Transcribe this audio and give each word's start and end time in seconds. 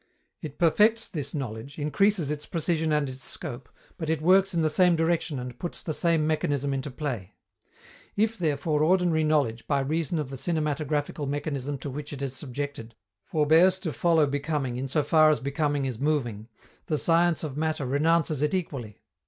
It 0.41 0.57
perfects 0.57 1.07
this 1.07 1.35
knowledge, 1.35 1.77
increases 1.77 2.31
its 2.31 2.47
precision 2.47 2.91
and 2.91 3.07
its 3.07 3.23
scope, 3.23 3.69
but 3.99 4.09
it 4.09 4.19
works 4.19 4.51
in 4.51 4.63
the 4.63 4.67
same 4.71 4.95
direction 4.95 5.37
and 5.37 5.59
puts 5.59 5.83
the 5.83 5.93
same 5.93 6.25
mechanism 6.25 6.73
into 6.73 6.89
play. 6.89 7.35
If, 8.15 8.35
therefore, 8.35 8.81
ordinary 8.81 9.23
knowledge, 9.23 9.67
by 9.67 9.79
reason 9.81 10.17
of 10.17 10.31
the 10.31 10.37
cinematographical 10.37 11.27
mechanism 11.27 11.77
to 11.77 11.91
which 11.91 12.13
it 12.13 12.23
is 12.23 12.35
subjected, 12.35 12.95
forbears 13.25 13.77
to 13.81 13.93
follow 13.93 14.25
becoming 14.25 14.75
in 14.75 14.87
so 14.87 15.03
far 15.03 15.29
as 15.29 15.39
becoming 15.39 15.85
is 15.85 15.99
moving, 15.99 16.47
the 16.87 16.97
science 16.97 17.43
of 17.43 17.55
matter 17.55 17.85
renounces 17.85 18.41
it 18.41 18.55
equally. 18.55 19.03